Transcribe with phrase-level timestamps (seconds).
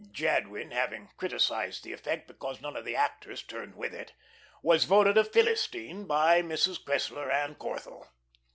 [0.11, 4.13] Jadwin having criticised the effect because none of the actors turned with it,
[4.63, 6.83] was voted a Philistine by Mrs.
[6.83, 8.07] Cressler and Corthell.